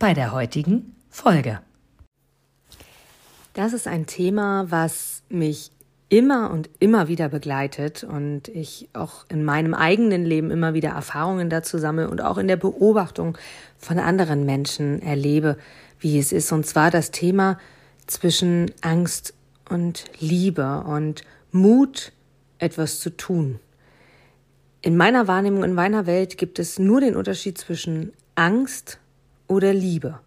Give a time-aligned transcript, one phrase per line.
[0.00, 1.60] bei der heutigen Folge.
[3.52, 5.70] Das ist ein Thema, was mich
[6.08, 11.50] immer und immer wieder begleitet und ich auch in meinem eigenen Leben immer wieder Erfahrungen
[11.50, 13.36] dazu sammle und auch in der Beobachtung
[13.76, 15.58] von anderen Menschen erlebe,
[15.98, 16.50] wie es ist.
[16.50, 17.58] Und zwar das Thema
[18.06, 19.34] zwischen Angst
[19.68, 22.12] und Liebe und Mut,
[22.58, 23.60] etwas zu tun.
[24.80, 28.98] In meiner Wahrnehmung, in meiner Welt gibt es nur den Unterschied zwischen Angst
[29.50, 30.20] oder Liebe.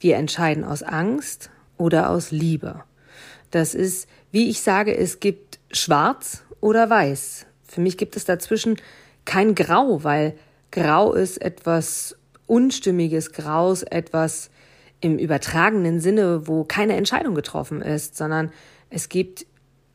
[0.00, 2.82] Wir entscheiden aus Angst oder aus Liebe.
[3.52, 7.46] Das ist, wie ich sage, es gibt schwarz oder weiß.
[7.64, 8.76] Für mich gibt es dazwischen
[9.24, 10.34] kein Grau, weil
[10.72, 14.50] Grau ist etwas Unstimmiges, Grau ist etwas
[15.00, 18.50] im übertragenen Sinne, wo keine Entscheidung getroffen ist, sondern
[18.90, 19.46] es gibt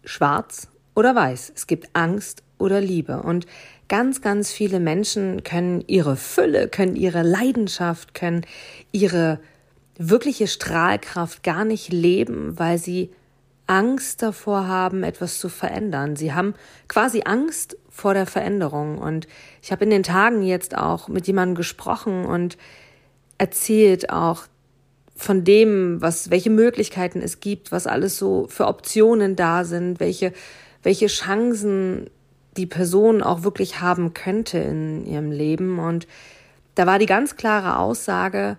[0.06, 1.52] schwarz oder weiß.
[1.56, 3.22] Es gibt Angst oder Liebe.
[3.22, 3.46] Und
[3.90, 8.46] ganz, ganz viele Menschen können ihre Fülle, können ihre Leidenschaft, können
[8.92, 9.40] ihre
[9.98, 13.12] wirkliche Strahlkraft gar nicht leben, weil sie
[13.68, 16.16] Angst davor haben, etwas zu verändern.
[16.16, 16.56] Sie haben
[16.88, 18.98] quasi Angst vor der Veränderung.
[18.98, 19.28] Und
[19.62, 22.58] ich habe in den Tagen jetzt auch mit jemandem gesprochen und
[23.38, 24.44] erzählt auch
[25.16, 30.34] von dem, was, welche Möglichkeiten es gibt, was alles so für Optionen da sind, welche,
[30.84, 32.10] welche Chancen
[32.58, 35.80] die Person auch wirklich haben könnte in ihrem Leben.
[35.80, 36.08] Und
[36.76, 38.58] da war die ganz klare Aussage,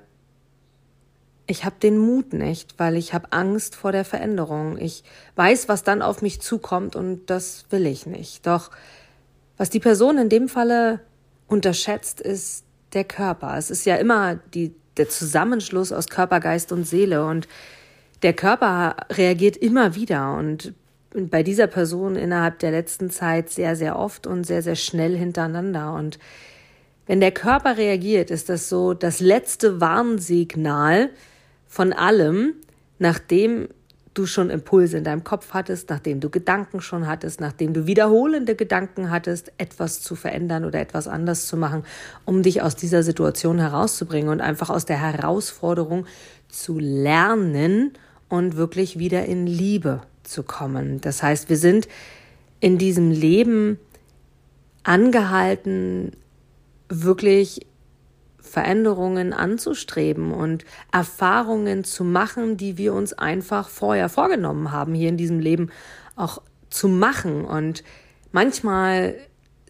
[1.46, 4.78] ich habe den Mut nicht, weil ich habe Angst vor der Veränderung.
[4.78, 5.02] Ich
[5.36, 8.46] weiß, was dann auf mich zukommt und das will ich nicht.
[8.46, 8.70] Doch
[9.56, 11.00] was die Person in dem Falle
[11.48, 12.64] unterschätzt, ist
[12.94, 13.56] der Körper.
[13.58, 17.48] Es ist ja immer die, der Zusammenschluss aus Körper, Geist und Seele und
[18.22, 20.74] der Körper reagiert immer wieder und
[21.14, 25.94] bei dieser Person innerhalb der letzten Zeit sehr, sehr oft und sehr, sehr schnell hintereinander.
[25.94, 26.18] Und
[27.06, 31.10] wenn der Körper reagiert, ist das so das letzte Warnsignal
[31.66, 32.54] von allem,
[32.98, 33.68] nachdem
[34.14, 38.54] du schon Impulse in deinem Kopf hattest, nachdem du Gedanken schon hattest, nachdem du wiederholende
[38.54, 41.84] Gedanken hattest, etwas zu verändern oder etwas anders zu machen,
[42.26, 46.06] um dich aus dieser Situation herauszubringen und einfach aus der Herausforderung
[46.48, 47.92] zu lernen
[48.28, 51.00] und wirklich wieder in Liebe zu kommen.
[51.00, 51.88] Das heißt, wir sind
[52.60, 53.78] in diesem Leben
[54.84, 56.12] angehalten,
[56.88, 57.66] wirklich
[58.38, 65.16] Veränderungen anzustreben und Erfahrungen zu machen, die wir uns einfach vorher vorgenommen haben, hier in
[65.16, 65.70] diesem Leben
[66.16, 67.44] auch zu machen.
[67.44, 67.82] Und
[68.32, 69.14] manchmal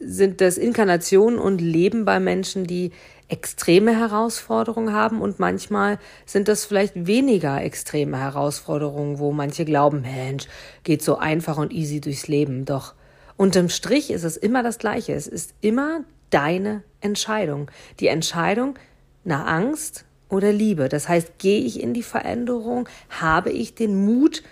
[0.00, 2.92] sind das Inkarnation und Leben bei Menschen, die
[3.28, 10.46] extreme Herausforderungen haben und manchmal sind das vielleicht weniger extreme Herausforderungen, wo manche glauben, Mensch,
[10.84, 12.64] geht so einfach und easy durchs Leben.
[12.64, 12.94] Doch
[13.36, 15.14] unterm Strich ist es immer das Gleiche.
[15.14, 17.70] Es ist immer deine Entscheidung.
[18.00, 18.78] Die Entscheidung
[19.24, 20.88] nach Angst oder Liebe.
[20.88, 22.88] Das heißt, gehe ich in die Veränderung?
[23.10, 24.42] Habe ich den Mut,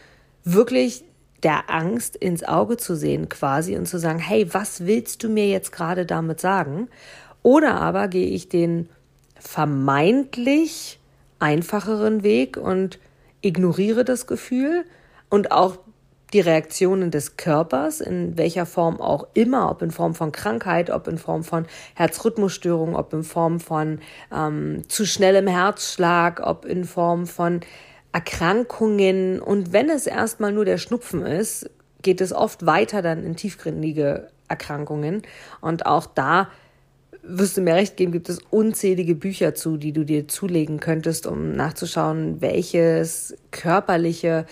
[0.45, 1.05] wirklich
[1.43, 5.49] der Angst ins Auge zu sehen quasi und zu sagen, hey, was willst du mir
[5.49, 6.89] jetzt gerade damit sagen?
[7.43, 8.89] Oder aber gehe ich den
[9.39, 10.99] vermeintlich
[11.39, 12.99] einfacheren Weg und
[13.41, 14.85] ignoriere das Gefühl
[15.31, 15.79] und auch
[16.33, 21.09] die Reaktionen des Körpers, in welcher Form auch immer, ob in Form von Krankheit, ob
[21.09, 24.01] in Form von Herzrhythmusstörung, ob in Form von
[24.33, 27.61] ähm, zu schnellem Herzschlag, ob in Form von
[28.13, 29.41] Erkrankungen.
[29.41, 31.69] Und wenn es erstmal nur der Schnupfen ist,
[32.03, 35.23] geht es oft weiter dann in tiefgründige Erkrankungen.
[35.61, 36.49] Und auch da
[37.23, 41.27] wirst du mir recht geben, gibt es unzählige Bücher zu, die du dir zulegen könntest,
[41.27, 44.47] um nachzuschauen, welches körperliche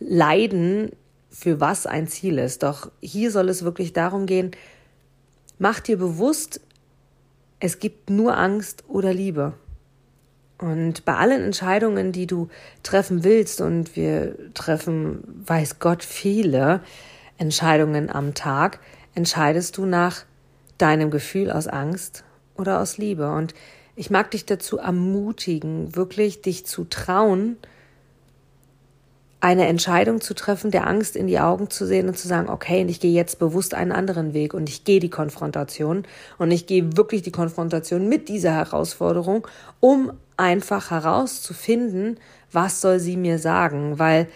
[0.00, 0.90] Leiden
[1.30, 2.62] für was ein Ziel ist.
[2.62, 4.52] Doch hier soll es wirklich darum gehen,
[5.58, 6.60] mach dir bewusst,
[7.60, 9.54] es gibt nur Angst oder Liebe.
[10.58, 12.48] Und bei allen Entscheidungen, die du
[12.82, 16.80] treffen willst, und wir treffen, weiß Gott, viele
[17.36, 18.80] Entscheidungen am Tag,
[19.14, 20.24] entscheidest du nach
[20.78, 22.24] deinem Gefühl aus Angst
[22.56, 23.30] oder aus Liebe.
[23.30, 23.54] Und
[23.94, 27.56] ich mag dich dazu ermutigen, wirklich dich zu trauen,
[29.40, 32.82] eine Entscheidung zu treffen, der Angst in die Augen zu sehen und zu sagen, okay,
[32.82, 36.04] und ich gehe jetzt bewusst einen anderen Weg und ich gehe die Konfrontation
[36.38, 39.46] und ich gehe wirklich die Konfrontation mit dieser Herausforderung,
[39.78, 42.18] um einfach herauszufinden,
[42.50, 44.26] was soll sie mir sagen, weil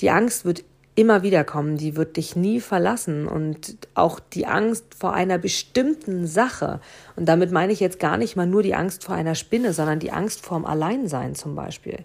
[0.00, 4.94] die Angst wird immer wieder kommen, die wird dich nie verlassen und auch die Angst
[4.94, 6.80] vor einer bestimmten Sache.
[7.16, 10.00] Und damit meine ich jetzt gar nicht mal nur die Angst vor einer Spinne, sondern
[10.00, 12.00] die Angst vorm Alleinsein zum Beispiel.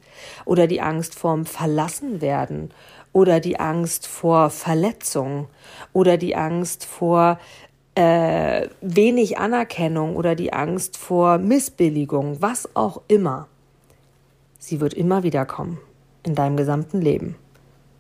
[0.46, 2.72] Oder die Angst vorm Verlassenwerden.
[3.12, 5.48] Oder die Angst vor Verletzung.
[5.92, 7.40] Oder die Angst vor
[7.96, 10.16] äh, wenig Anerkennung.
[10.16, 12.42] Oder die Angst vor Missbilligung.
[12.42, 13.50] Was auch immer.
[14.60, 15.78] Sie wird immer wieder kommen
[16.24, 17.36] in deinem gesamten Leben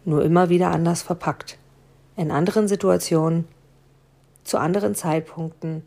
[0.07, 1.57] nur immer wieder anders verpackt.
[2.15, 3.45] In anderen Situationen,
[4.43, 5.83] zu anderen Zeitpunkten,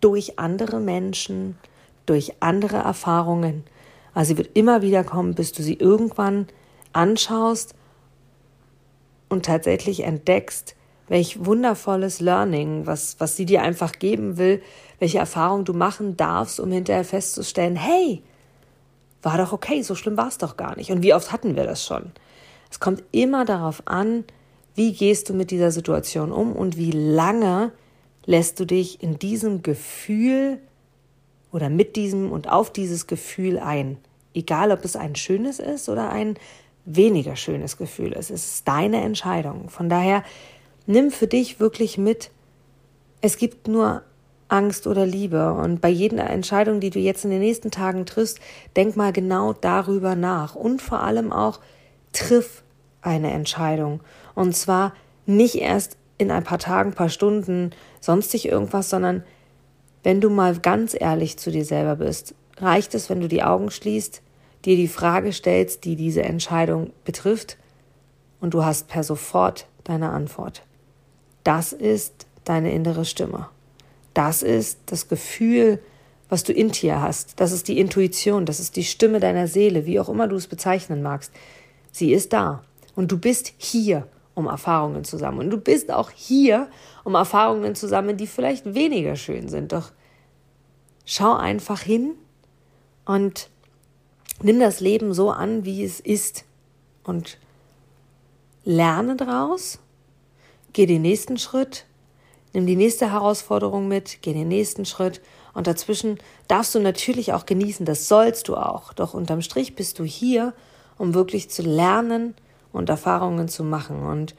[0.00, 1.58] durch andere Menschen,
[2.06, 3.64] durch andere Erfahrungen.
[4.14, 6.46] Also sie wird immer wieder kommen, bis du sie irgendwann
[6.94, 7.74] anschaust
[9.28, 10.74] und tatsächlich entdeckst,
[11.08, 14.62] welch wundervolles Learning, was, was sie dir einfach geben will,
[14.98, 18.22] welche Erfahrung du machen darfst, um hinterher festzustellen, hey,
[19.22, 20.90] war doch okay, so schlimm war es doch gar nicht.
[20.90, 22.12] Und wie oft hatten wir das schon?
[22.70, 24.24] Es kommt immer darauf an,
[24.74, 27.72] wie gehst du mit dieser Situation um und wie lange
[28.24, 30.58] lässt du dich in diesem Gefühl
[31.50, 33.96] oder mit diesem und auf dieses Gefühl ein.
[34.34, 36.36] Egal, ob es ein schönes ist oder ein
[36.84, 38.30] weniger schönes Gefühl ist.
[38.30, 39.68] Es ist deine Entscheidung.
[39.68, 40.22] Von daher
[40.86, 42.30] nimm für dich wirklich mit,
[43.20, 44.02] es gibt nur
[44.48, 45.52] Angst oder Liebe.
[45.52, 48.40] Und bei jeder Entscheidung, die du jetzt in den nächsten Tagen triffst,
[48.76, 50.54] denk mal genau darüber nach.
[50.54, 51.60] Und vor allem auch,
[52.12, 52.62] triff
[53.02, 54.00] eine Entscheidung.
[54.34, 54.94] Und zwar
[55.26, 57.70] nicht erst in ein paar Tagen, paar Stunden,
[58.00, 59.22] sonstig irgendwas, sondern
[60.02, 63.70] wenn du mal ganz ehrlich zu dir selber bist, reicht es, wenn du die Augen
[63.70, 64.22] schließt,
[64.64, 67.56] dir die Frage stellst, die diese Entscheidung betrifft,
[68.40, 70.62] und du hast per sofort deine Antwort.
[71.44, 73.48] Das ist deine innere Stimme.
[74.14, 75.80] Das ist das Gefühl,
[76.28, 77.40] was du in dir hast.
[77.40, 80.46] Das ist die Intuition, das ist die Stimme deiner Seele, wie auch immer du es
[80.46, 81.32] bezeichnen magst.
[81.92, 82.62] Sie ist da.
[82.94, 85.46] Und du bist hier, um Erfahrungen zu sammeln.
[85.46, 86.68] Und du bist auch hier,
[87.04, 89.72] um Erfahrungen zu sammeln, die vielleicht weniger schön sind.
[89.72, 89.92] Doch
[91.04, 92.14] schau einfach hin
[93.04, 93.50] und
[94.42, 96.44] nimm das Leben so an, wie es ist.
[97.04, 97.38] Und
[98.64, 99.78] lerne daraus.
[100.72, 101.86] Geh den nächsten Schritt.
[102.52, 104.18] Nimm die nächste Herausforderung mit.
[104.22, 105.20] Geh den nächsten Schritt.
[105.54, 107.86] Und dazwischen darfst du natürlich auch genießen.
[107.86, 108.92] Das sollst du auch.
[108.92, 110.52] Doch unterm Strich bist du hier,
[110.98, 112.34] um wirklich zu lernen
[112.72, 114.04] und Erfahrungen zu machen.
[114.04, 114.34] Und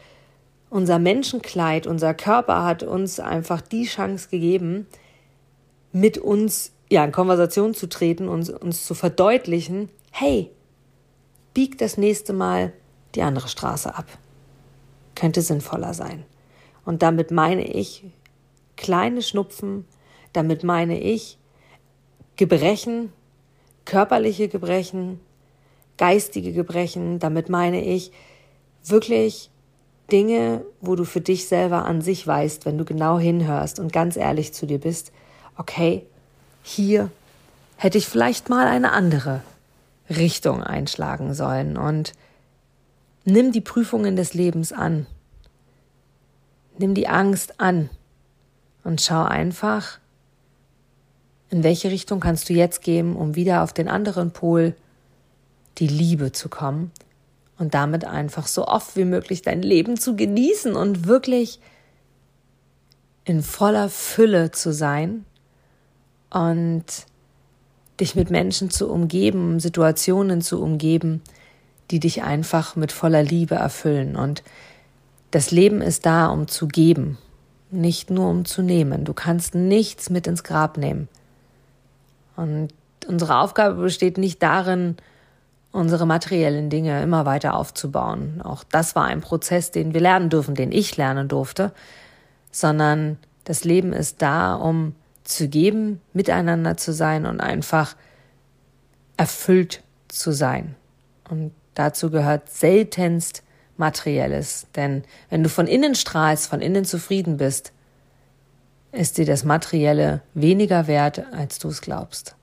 [0.70, 4.86] unser Menschenkleid, unser Körper hat uns einfach die Chance gegeben,
[5.92, 10.52] mit uns ja in Konversation zu treten und uns zu verdeutlichen, hey,
[11.54, 12.74] bieg das nächste Mal
[13.16, 14.06] die andere Straße ab.
[15.16, 16.26] Könnte sinnvoller sein.
[16.86, 18.04] Und damit meine ich
[18.76, 19.86] kleine Schnupfen,
[20.34, 21.38] damit meine ich
[22.36, 23.12] Gebrechen,
[23.86, 25.20] körperliche Gebrechen,
[26.00, 27.20] geistige Gebrechen.
[27.20, 28.12] Damit meine ich
[28.84, 29.52] wirklich
[30.12, 34.18] Dinge, wo du für dich selber an sich weißt, wenn du genau hinhörst und ganz
[34.18, 35.12] ehrlich zu dir bist,
[35.56, 36.04] okay,
[36.64, 37.12] hier
[37.78, 39.42] hätte ich vielleicht mal eine andere
[40.10, 42.14] Richtung einschlagen sollen und
[43.26, 45.06] nimm die Prüfungen des Lebens an.
[46.80, 47.90] Nimm die Angst an
[48.84, 50.00] und schau einfach,
[51.50, 54.76] in welche Richtung kannst du jetzt gehen, um wieder auf den anderen Pol
[55.80, 56.92] die Liebe zu kommen
[57.58, 61.60] und damit einfach so oft wie möglich dein Leben zu genießen und wirklich
[63.26, 65.26] in voller Fülle zu sein
[66.30, 66.86] und
[68.00, 71.22] dich mit Menschen zu umgeben, Situationen zu umgeben,
[71.92, 74.16] die dich einfach mit voller Liebe erfüllen.
[74.16, 74.44] Und
[75.32, 77.18] das Leben ist da, um zu geben,
[77.72, 79.06] nicht nur um zu nehmen.
[79.06, 81.08] Du kannst nichts mit ins Grab nehmen.
[82.36, 82.70] Und
[83.08, 84.98] unsere Aufgabe besteht nicht darin,
[85.72, 88.42] unsere materiellen Dinge immer weiter aufzubauen.
[88.44, 91.72] Auch das war ein Prozess, den wir lernen dürfen, den ich lernen durfte,
[92.52, 97.96] sondern das Leben ist da, um zu geben, miteinander zu sein und einfach
[99.18, 100.76] erfüllt zu sein.
[101.30, 103.44] Und dazu gehört seltenst
[103.78, 104.68] Materielles.
[104.76, 107.72] Denn wenn du von innen strahlst, von innen zufrieden bist,
[108.92, 112.36] ist dir das Materielle weniger wert, als du es glaubst.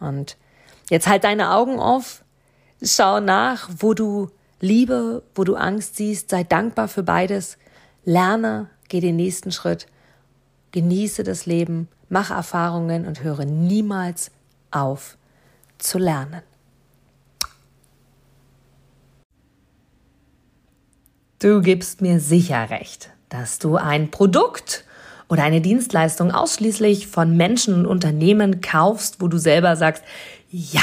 [0.00, 0.36] Und
[0.90, 2.23] jetzt halt deine Augen auf,
[2.86, 7.56] Schau nach, wo du Liebe, wo du Angst siehst, sei dankbar für beides,
[8.04, 9.86] lerne, geh den nächsten Schritt,
[10.72, 14.30] genieße das Leben, mach Erfahrungen und höre niemals
[14.70, 15.16] auf
[15.78, 16.42] zu lernen.
[21.38, 24.84] Du gibst mir sicher recht, dass du ein Produkt
[25.28, 30.04] oder eine Dienstleistung ausschließlich von Menschen und Unternehmen kaufst, wo du selber sagst,
[30.50, 30.82] ja,